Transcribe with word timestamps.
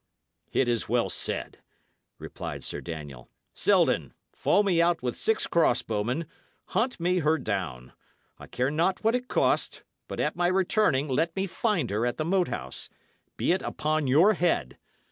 "It 0.51 0.67
is 0.67 0.89
well 0.89 1.11
said," 1.11 1.59
replied 2.17 2.63
Sir 2.63 2.81
Daniel. 2.81 3.29
"Selden, 3.53 4.15
fall 4.33 4.63
me 4.63 4.81
out 4.81 5.03
with 5.03 5.15
six 5.15 5.45
cross 5.45 5.83
bowmen; 5.83 6.25
hunt 6.69 6.99
me 6.99 7.19
her 7.19 7.37
down. 7.37 7.93
I 8.39 8.47
care 8.47 8.71
not 8.71 9.03
what 9.03 9.13
it 9.13 9.27
cost; 9.27 9.83
but, 10.07 10.19
at 10.19 10.35
my 10.35 10.47
returning, 10.47 11.07
let 11.07 11.35
me 11.35 11.45
find 11.45 11.91
her 11.91 12.03
at 12.07 12.17
the 12.17 12.25
Moat 12.25 12.47
House. 12.47 12.89
Be 13.37 13.51
it 13.51 13.61
upon 13.61 14.07
your 14.07 14.33
head. 14.33 14.79